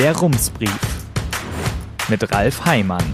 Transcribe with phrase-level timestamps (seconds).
[0.00, 0.80] Der Rumsbrief
[2.08, 3.04] mit Ralf Heimann.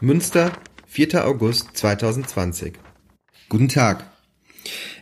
[0.00, 0.52] Münster,
[0.86, 1.26] 4.
[1.26, 2.74] August 2020.
[3.48, 4.08] Guten Tag.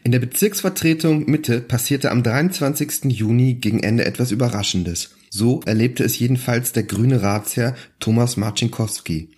[0.03, 3.13] In der Bezirksvertretung Mitte passierte am 23.
[3.13, 5.15] Juni gegen Ende etwas Überraschendes.
[5.29, 9.29] So erlebte es jedenfalls der grüne Ratsherr Thomas Marcinkowski.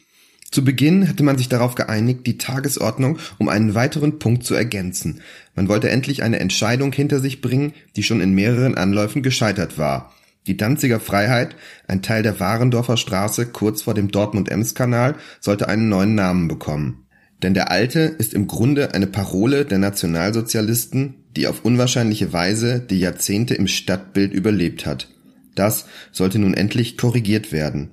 [0.51, 5.21] Zu Beginn hatte man sich darauf geeinigt, die Tagesordnung um einen weiteren Punkt zu ergänzen.
[5.55, 10.13] Man wollte endlich eine Entscheidung hinter sich bringen, die schon in mehreren Anläufen gescheitert war.
[10.49, 11.55] Die Danziger Freiheit,
[11.87, 17.07] ein Teil der Warendorfer Straße kurz vor dem Dortmund-Ems-Kanal, sollte einen neuen Namen bekommen.
[17.43, 22.99] Denn der alte ist im Grunde eine Parole der Nationalsozialisten, die auf unwahrscheinliche Weise die
[22.99, 25.09] Jahrzehnte im Stadtbild überlebt hat.
[25.55, 27.91] Das sollte nun endlich korrigiert werden.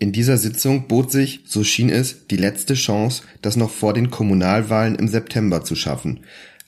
[0.00, 4.10] In dieser Sitzung bot sich, so schien es, die letzte Chance, das noch vor den
[4.10, 6.20] Kommunalwahlen im September zu schaffen.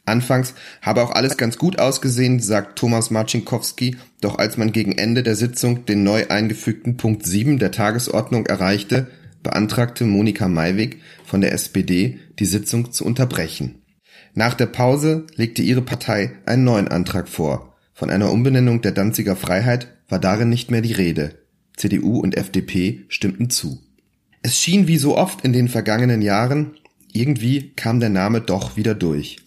[0.05, 5.23] Anfangs habe auch alles ganz gut ausgesehen, sagt Thomas Marcinkowski, doch als man gegen Ende
[5.23, 9.06] der Sitzung den neu eingefügten Punkt 7 der Tagesordnung erreichte,
[9.44, 13.83] beantragte Monika Maiwig von der SPD, die Sitzung zu unterbrechen.
[14.34, 17.77] Nach der Pause legte ihre Partei einen neuen Antrag vor.
[17.94, 21.39] Von einer Umbenennung der Danziger Freiheit war darin nicht mehr die Rede.
[21.81, 23.81] CDU und FDP stimmten zu.
[24.42, 26.72] Es schien wie so oft in den vergangenen Jahren,
[27.12, 29.39] irgendwie kam der Name doch wieder durch.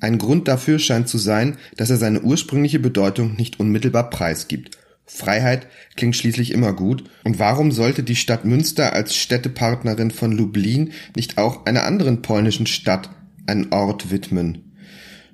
[0.00, 4.78] Ein Grund dafür scheint zu sein, dass er seine ursprüngliche Bedeutung nicht unmittelbar preisgibt.
[5.06, 5.66] Freiheit
[5.96, 11.38] klingt schließlich immer gut, und warum sollte die Stadt Münster als Städtepartnerin von Lublin nicht
[11.38, 13.10] auch einer anderen polnischen Stadt
[13.46, 14.71] einen Ort widmen?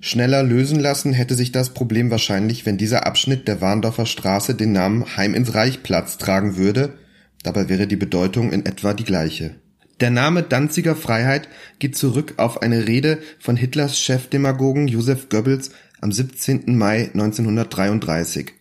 [0.00, 4.72] Schneller lösen lassen hätte sich das Problem wahrscheinlich, wenn dieser Abschnitt der Warndorfer Straße den
[4.72, 6.94] Namen Heim ins Reich Platz tragen würde,
[7.42, 9.56] dabei wäre die Bedeutung in etwa die gleiche.
[10.00, 11.48] Der Name Danziger Freiheit
[11.80, 16.76] geht zurück auf eine Rede von Hitlers Chefdemagogen Josef Goebbels am 17.
[16.78, 18.57] Mai 1933.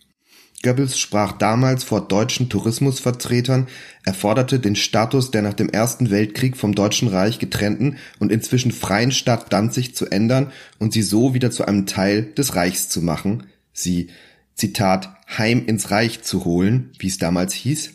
[0.62, 3.68] Goebbels sprach damals vor deutschen Tourismusvertretern,
[4.04, 8.72] er forderte den Status der nach dem Ersten Weltkrieg vom Deutschen Reich getrennten und inzwischen
[8.72, 13.02] freien Stadt Danzig zu ändern und sie so wieder zu einem Teil des Reichs zu
[13.02, 14.08] machen, sie,
[14.54, 17.90] Zitat, heim ins Reich zu holen, wie es damals hieß.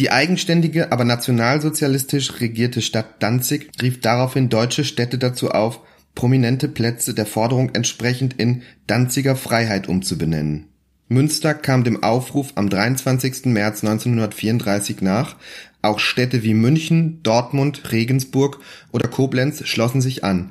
[0.00, 5.80] Die eigenständige, aber nationalsozialistisch regierte Stadt Danzig rief daraufhin deutsche Städte dazu auf,
[6.16, 10.67] prominente Plätze der Forderung entsprechend in Danziger Freiheit umzubenennen.
[11.08, 13.46] Münster kam dem Aufruf am 23.
[13.46, 15.36] März 1934 nach,
[15.80, 18.60] auch Städte wie München, Dortmund, Regensburg
[18.92, 20.50] oder Koblenz schlossen sich an.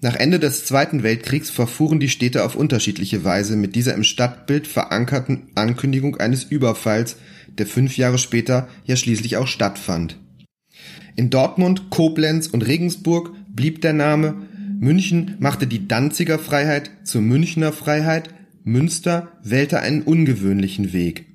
[0.00, 4.66] Nach Ende des Zweiten Weltkriegs verfuhren die Städte auf unterschiedliche Weise mit dieser im Stadtbild
[4.66, 7.16] verankerten Ankündigung eines Überfalls,
[7.58, 10.16] der fünf Jahre später ja schließlich auch stattfand.
[11.14, 14.34] In Dortmund, Koblenz und Regensburg blieb der Name,
[14.80, 18.30] München machte die Danziger Freiheit zur Münchner Freiheit,
[18.64, 21.26] Münster wählte einen ungewöhnlichen Weg.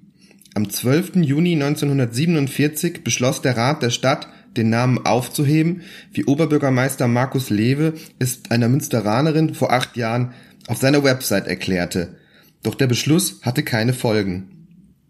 [0.54, 1.18] Am 12.
[1.18, 8.42] Juni 1947 beschloss der Rat der Stadt, den Namen aufzuheben, wie Oberbürgermeister Markus Lewe es
[8.50, 10.34] einer Münsteranerin vor acht Jahren
[10.68, 12.16] auf seiner Website erklärte.
[12.64, 14.68] Doch der Beschluss hatte keine Folgen.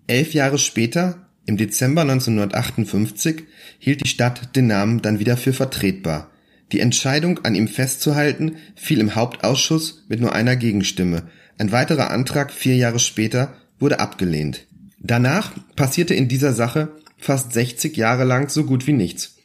[0.08, 3.44] Elf Jahre später, im Dezember 1958,
[3.80, 6.32] hielt die Stadt den Namen dann wieder für vertretbar.
[6.72, 11.24] Die Entscheidung, an ihm festzuhalten, fiel im Hauptausschuss mit nur einer Gegenstimme.
[11.58, 14.68] Ein weiterer Antrag vier Jahre später wurde abgelehnt.
[15.00, 19.38] Danach passierte in dieser Sache fast 60 Jahre lang so gut wie nichts.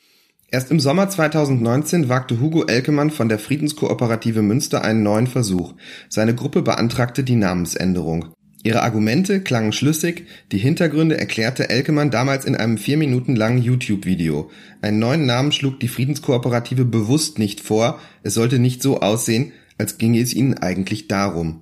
[0.51, 5.75] Erst im Sommer 2019 wagte Hugo Elkemann von der Friedenskooperative Münster einen neuen Versuch.
[6.11, 8.35] Seine Gruppe beantragte die Namensänderung.
[8.63, 14.51] Ihre Argumente klangen schlüssig, die Hintergründe erklärte Elkemann damals in einem vier Minuten langen YouTube-Video.
[14.83, 19.97] Einen neuen Namen schlug die Friedenskooperative bewusst nicht vor, es sollte nicht so aussehen, als
[19.97, 21.62] ginge es ihnen eigentlich darum.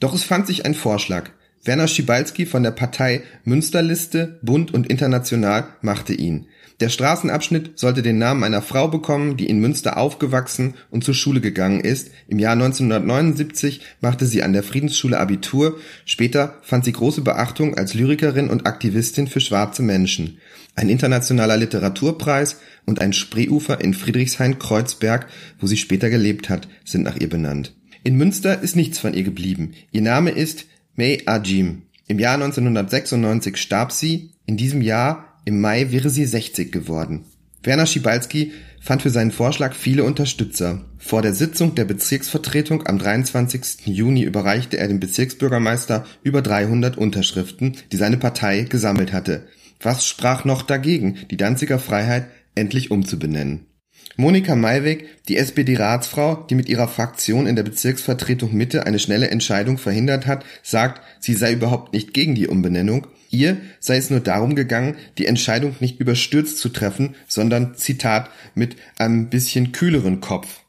[0.00, 1.30] Doch es fand sich ein Vorschlag.
[1.64, 6.46] Werner Schibalski von der Partei Münsterliste, Bund und International machte ihn.
[6.80, 11.40] Der Straßenabschnitt sollte den Namen einer Frau bekommen, die in Münster aufgewachsen und zur Schule
[11.40, 12.12] gegangen ist.
[12.28, 15.78] Im Jahr 1979 machte sie an der Friedensschule Abitur.
[16.04, 20.38] Später fand sie große Beachtung als Lyrikerin und Aktivistin für schwarze Menschen.
[20.76, 25.26] Ein internationaler Literaturpreis und ein Spreeufer in Friedrichshain-Kreuzberg,
[25.58, 27.74] wo sie später gelebt hat, sind nach ihr benannt.
[28.04, 29.72] In Münster ist nichts von ihr geblieben.
[29.90, 31.82] Ihr Name ist May Ajim.
[32.06, 34.30] Im Jahr 1996 starb sie.
[34.46, 37.24] In diesem Jahr, im Mai, wäre sie 60 geworden.
[37.62, 40.84] Werner Schibalski fand für seinen Vorschlag viele Unterstützer.
[40.96, 43.86] Vor der Sitzung der Bezirksvertretung am 23.
[43.86, 49.46] Juni überreichte er dem Bezirksbürgermeister über 300 Unterschriften, die seine Partei gesammelt hatte.
[49.80, 53.67] Was sprach noch dagegen, die Danziger Freiheit endlich umzubenennen?
[54.16, 59.78] Monika Maiweg, die SPD-Ratsfrau, die mit ihrer Fraktion in der Bezirksvertretung Mitte eine schnelle Entscheidung
[59.78, 63.06] verhindert hat, sagt, sie sei überhaupt nicht gegen die Umbenennung.
[63.30, 68.76] Ihr sei es nur darum gegangen, die Entscheidung nicht überstürzt zu treffen, sondern, Zitat, mit
[68.98, 70.62] einem bisschen kühleren Kopf.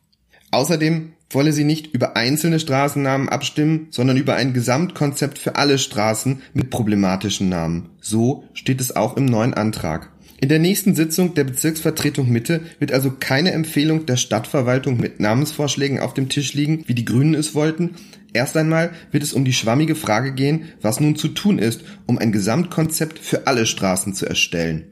[0.52, 6.42] Außerdem wolle sie nicht über einzelne Straßennamen abstimmen, sondern über ein Gesamtkonzept für alle Straßen
[6.54, 7.90] mit problematischen Namen.
[8.02, 10.12] So steht es auch im neuen Antrag.
[10.42, 16.00] In der nächsten Sitzung der Bezirksvertretung Mitte wird also keine Empfehlung der Stadtverwaltung mit Namensvorschlägen
[16.00, 17.96] auf dem Tisch liegen, wie die Grünen es wollten.
[18.32, 22.18] Erst einmal wird es um die schwammige Frage gehen, was nun zu tun ist, um
[22.18, 24.86] ein Gesamtkonzept für alle Straßen zu erstellen.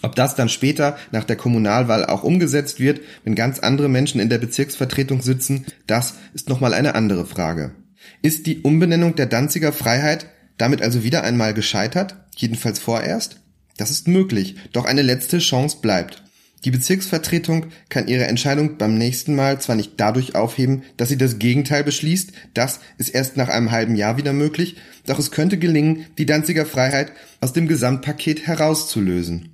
[0.00, 4.30] Ob das dann später nach der Kommunalwahl auch umgesetzt wird, wenn ganz andere Menschen in
[4.30, 7.74] der Bezirksvertretung sitzen, das ist nochmal eine andere Frage.
[8.22, 12.16] Ist die Umbenennung der Danziger Freiheit damit also wieder einmal gescheitert?
[12.36, 13.43] Jedenfalls vorerst?
[13.76, 16.22] Das ist möglich, doch eine letzte Chance bleibt.
[16.64, 21.38] Die Bezirksvertretung kann ihre Entscheidung beim nächsten Mal zwar nicht dadurch aufheben, dass sie das
[21.38, 24.76] Gegenteil beschließt, das ist erst nach einem halben Jahr wieder möglich,
[25.06, 27.12] doch es könnte gelingen, die Danziger Freiheit
[27.42, 29.50] aus dem Gesamtpaket herauszulösen.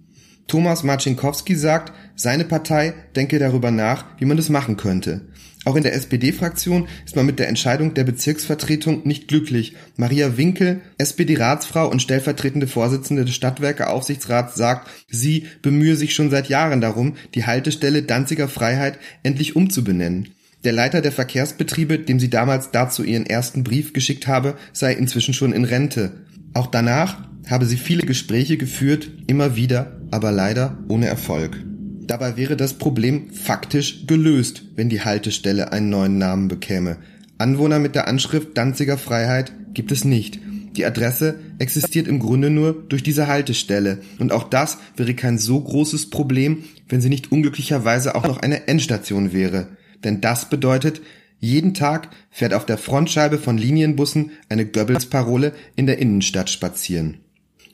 [0.46, 5.22] Thomas Marcinkowski sagt, seine Partei denke darüber nach, wie man das machen könnte.
[5.66, 9.74] Auch in der SPD-Fraktion ist man mit der Entscheidung der Bezirksvertretung nicht glücklich.
[9.96, 16.80] Maria Winkel, SPD-Ratsfrau und stellvertretende Vorsitzende des Stadtwerke-Aufsichtsrats, sagt, sie bemühe sich schon seit Jahren
[16.80, 20.30] darum, die Haltestelle Danziger Freiheit endlich umzubenennen.
[20.64, 25.34] Der Leiter der Verkehrsbetriebe, dem sie damals dazu ihren ersten Brief geschickt habe, sei inzwischen
[25.34, 26.12] schon in Rente.
[26.54, 27.18] Auch danach
[27.48, 31.56] habe sie viele Gespräche geführt, immer wieder, aber leider ohne Erfolg.
[32.00, 36.96] Dabei wäre das Problem faktisch gelöst, wenn die Haltestelle einen neuen Namen bekäme.
[37.38, 40.40] Anwohner mit der Anschrift Danziger Freiheit gibt es nicht.
[40.76, 43.98] Die Adresse existiert im Grunde nur durch diese Haltestelle.
[44.18, 48.66] Und auch das wäre kein so großes Problem, wenn sie nicht unglücklicherweise auch noch eine
[48.66, 49.68] Endstation wäre.
[50.02, 51.02] Denn das bedeutet,
[51.38, 57.18] jeden Tag fährt auf der Frontscheibe von Linienbussen eine Goebbels-Parole in der Innenstadt spazieren.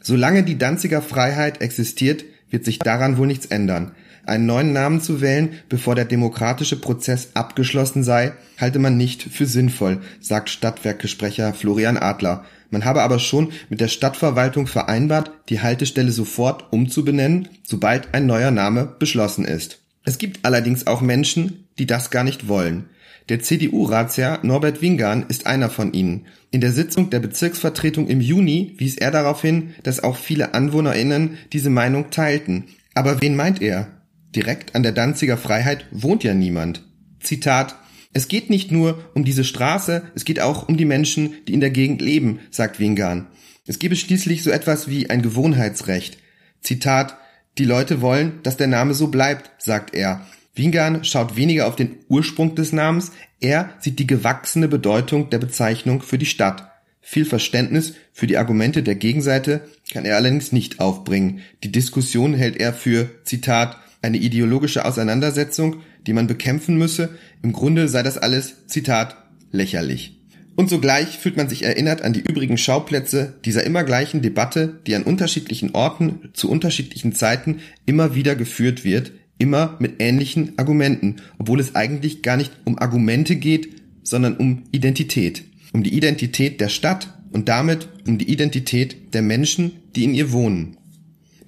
[0.01, 3.93] Solange die Danziger Freiheit existiert, wird sich daran wohl nichts ändern.
[4.27, 9.47] Einen neuen Namen zu wählen, bevor der demokratische Prozess abgeschlossen sei, halte man nicht für
[9.47, 12.45] sinnvoll, sagt Stadtwerkesprecher Florian Adler.
[12.71, 18.51] Man habe aber schon mit der Stadtverwaltung vereinbart, die Haltestelle sofort umzubenennen, sobald ein neuer
[18.51, 19.79] Name beschlossen ist.
[20.05, 22.87] Es gibt allerdings auch Menschen, die das gar nicht wollen.
[23.29, 26.27] Der CDU-Ratsherr Norbert Wingan ist einer von ihnen.
[26.51, 31.39] In der Sitzung der Bezirksvertretung im Juni wies er darauf hin, dass auch viele AnwohnerInnen
[31.53, 32.65] diese Meinung teilten.
[32.95, 33.89] Aber wen meint er?
[34.37, 36.85] Direkt an der Danziger Freiheit wohnt ja niemand.
[37.21, 37.75] Zitat
[38.13, 41.61] Es geht nicht nur um diese Straße, es geht auch um die Menschen, die in
[41.61, 43.29] der Gegend leben, sagt Wingan.
[43.67, 46.19] Es gebe schließlich so etwas wie ein Gewohnheitsrecht.
[46.61, 47.17] Zitat
[47.57, 50.27] Die Leute wollen, dass der Name so bleibt, sagt er.
[50.55, 56.03] Wingan schaut weniger auf den Ursprung des Namens, er sieht die gewachsene Bedeutung der Bezeichnung
[56.03, 56.71] für die Stadt.
[57.01, 61.41] Viel Verständnis für die Argumente der Gegenseite kann er allerdings nicht aufbringen.
[61.63, 65.77] Die Diskussion hält er für, Zitat, eine ideologische Auseinandersetzung,
[66.07, 67.11] die man bekämpfen müsse,
[67.43, 69.17] im Grunde sei das alles, Zitat,
[69.53, 70.17] lächerlich.
[70.57, 74.95] Und sogleich fühlt man sich erinnert an die übrigen Schauplätze dieser immer gleichen Debatte, die
[74.95, 81.61] an unterschiedlichen Orten zu unterschiedlichen Zeiten immer wieder geführt wird, immer mit ähnlichen Argumenten, obwohl
[81.61, 85.45] es eigentlich gar nicht um Argumente geht, sondern um Identität.
[85.75, 90.33] Um die Identität der Stadt und damit um die Identität der Menschen, die in ihr
[90.33, 90.79] wohnen.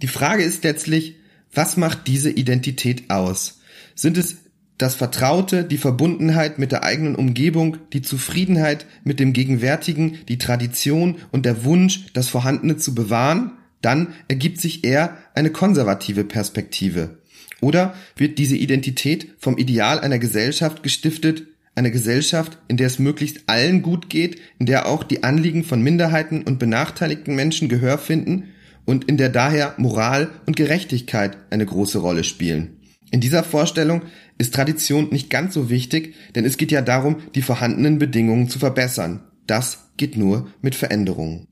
[0.02, 1.16] Die Frage ist letztlich,
[1.52, 3.60] was macht diese Identität aus?
[3.94, 4.36] Sind es
[4.78, 11.16] das Vertraute, die Verbundenheit mit der eigenen Umgebung, die Zufriedenheit mit dem Gegenwärtigen, die Tradition
[11.32, 13.52] und der Wunsch, das Vorhandene zu bewahren?
[13.82, 17.18] Dann ergibt sich eher eine konservative Perspektive.
[17.60, 23.42] Oder wird diese Identität vom Ideal einer Gesellschaft gestiftet, eine Gesellschaft, in der es möglichst
[23.46, 28.48] allen gut geht, in der auch die Anliegen von Minderheiten und benachteiligten Menschen Gehör finden
[28.88, 32.78] und in der daher Moral und Gerechtigkeit eine große Rolle spielen.
[33.10, 34.00] In dieser Vorstellung
[34.38, 38.58] ist Tradition nicht ganz so wichtig, denn es geht ja darum, die vorhandenen Bedingungen zu
[38.58, 39.20] verbessern.
[39.46, 41.44] Das geht nur mit Veränderungen.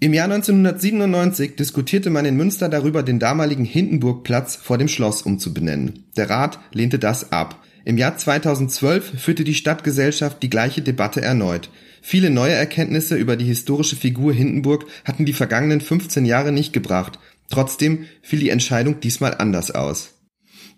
[0.00, 6.06] Im Jahr 1997 diskutierte man in Münster darüber, den damaligen Hindenburgplatz vor dem Schloss umzubenennen.
[6.16, 7.62] Der Rat lehnte das ab.
[7.84, 11.70] Im Jahr 2012 führte die Stadtgesellschaft die gleiche Debatte erneut.
[12.02, 17.18] Viele neue Erkenntnisse über die historische Figur Hindenburg hatten die vergangenen 15 Jahre nicht gebracht.
[17.50, 20.14] Trotzdem fiel die Entscheidung diesmal anders aus.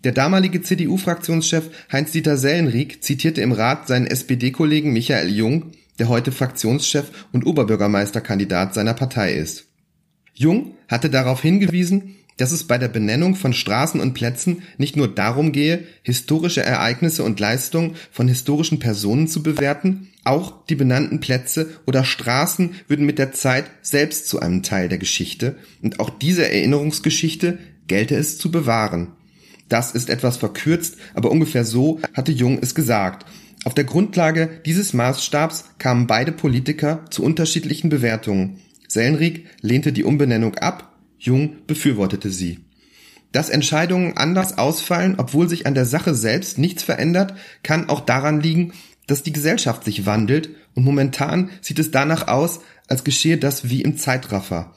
[0.03, 7.11] Der damalige CDU-Fraktionschef Heinz-Dieter Sellenrieck zitierte im Rat seinen SPD-Kollegen Michael Jung, der heute Fraktionschef
[7.31, 9.67] und Oberbürgermeisterkandidat seiner Partei ist.
[10.33, 15.07] Jung hatte darauf hingewiesen, dass es bei der Benennung von Straßen und Plätzen nicht nur
[15.07, 21.69] darum gehe, historische Ereignisse und Leistungen von historischen Personen zu bewerten, auch die benannten Plätze
[21.85, 26.47] oder Straßen würden mit der Zeit selbst zu einem Teil der Geschichte und auch diese
[26.47, 29.13] Erinnerungsgeschichte gelte es zu bewahren.
[29.69, 33.25] Das ist etwas verkürzt, aber ungefähr so hatte Jung es gesagt.
[33.65, 38.59] Auf der Grundlage dieses Maßstabs kamen beide Politiker zu unterschiedlichen Bewertungen.
[38.87, 42.59] Sellenriek lehnte die Umbenennung ab, Jung befürwortete sie.
[43.31, 48.41] Dass Entscheidungen anders ausfallen, obwohl sich an der Sache selbst nichts verändert, kann auch daran
[48.41, 48.73] liegen,
[49.07, 53.81] dass die Gesellschaft sich wandelt und momentan sieht es danach aus, als geschehe das wie
[53.81, 54.75] im Zeitraffer.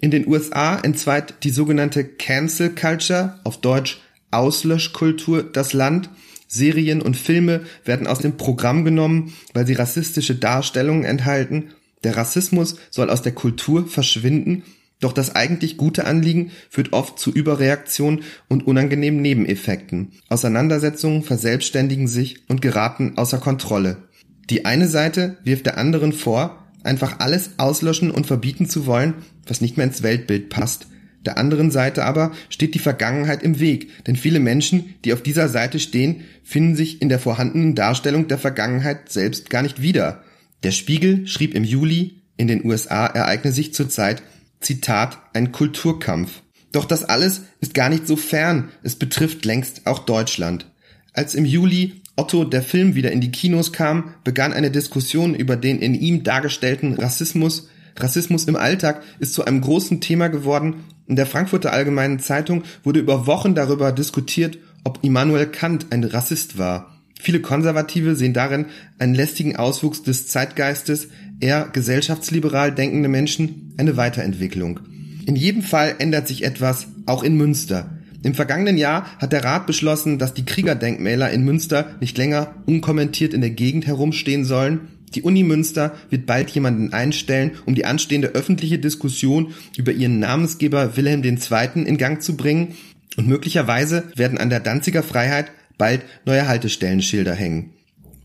[0.00, 4.00] In den USA entzweit die sogenannte Cancel Culture, auf Deutsch
[4.30, 6.10] Auslöschkultur, das Land.
[6.46, 11.70] Serien und Filme werden aus dem Programm genommen, weil sie rassistische Darstellungen enthalten.
[12.02, 14.64] Der Rassismus soll aus der Kultur verschwinden,
[15.00, 20.12] doch das eigentlich gute Anliegen führt oft zu Überreaktionen und unangenehmen Nebeneffekten.
[20.28, 24.08] Auseinandersetzungen verselbstständigen sich und geraten außer Kontrolle.
[24.50, 29.14] Die eine Seite wirft der anderen vor, einfach alles auslöschen und verbieten zu wollen,
[29.46, 30.86] was nicht mehr ins Weltbild passt.
[31.26, 35.48] Der anderen Seite aber steht die Vergangenheit im Weg, denn viele Menschen, die auf dieser
[35.48, 40.22] Seite stehen, finden sich in der vorhandenen Darstellung der Vergangenheit selbst gar nicht wieder.
[40.62, 44.22] Der Spiegel schrieb im Juli, in den USA ereigne sich zurzeit,
[44.60, 46.42] Zitat, ein Kulturkampf.
[46.72, 50.66] Doch das alles ist gar nicht so fern, es betrifft längst auch Deutschland.
[51.12, 55.56] Als im Juli Otto der Film wieder in die Kinos kam, begann eine Diskussion über
[55.56, 57.68] den in ihm dargestellten Rassismus.
[57.96, 60.84] Rassismus im Alltag ist zu einem großen Thema geworden.
[61.06, 66.58] In der Frankfurter Allgemeinen Zeitung wurde über Wochen darüber diskutiert, ob Immanuel Kant ein Rassist
[66.58, 66.99] war.
[67.20, 68.66] Viele Konservative sehen darin
[68.98, 71.08] einen lästigen Auswuchs des Zeitgeistes,
[71.38, 74.80] eher gesellschaftsliberal denkende Menschen eine Weiterentwicklung.
[75.26, 77.90] In jedem Fall ändert sich etwas, auch in Münster.
[78.22, 83.34] Im vergangenen Jahr hat der Rat beschlossen, dass die Kriegerdenkmäler in Münster nicht länger unkommentiert
[83.34, 84.88] in der Gegend herumstehen sollen.
[85.14, 90.96] Die Uni Münster wird bald jemanden einstellen, um die anstehende öffentliche Diskussion über ihren Namensgeber
[90.96, 91.84] Wilhelm II.
[91.84, 92.74] in Gang zu bringen.
[93.16, 97.72] Und möglicherweise werden an der Danziger Freiheit bald neue Haltestellenschilder hängen.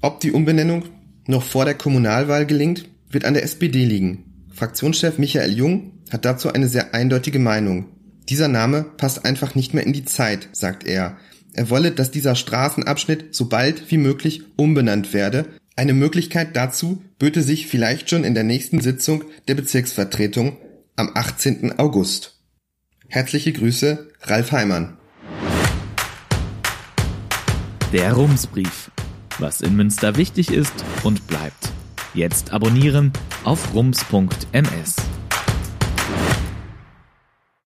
[0.02, 0.84] Ob die Umbenennung
[1.26, 4.46] noch vor der Kommunalwahl gelingt, wird an der SPD liegen.
[4.54, 7.86] Fraktionschef Michael Jung hat dazu eine sehr eindeutige Meinung.
[8.30, 11.18] Dieser Name passt einfach nicht mehr in die Zeit, sagt er.
[11.54, 15.46] Er wolle, dass dieser Straßenabschnitt so bald wie möglich umbenannt werde.
[15.78, 20.58] Eine Möglichkeit dazu böte sich vielleicht schon in der nächsten Sitzung der Bezirksvertretung
[20.98, 21.80] am 18.
[21.80, 22.42] August.
[23.08, 24.98] Herzliche Grüße, Ralf Heimann.
[27.96, 28.92] Der Rumsbrief.
[29.40, 31.72] Was in Münster wichtig ist und bleibt.
[32.14, 33.14] Jetzt abonnieren
[33.46, 34.98] auf rums.ms.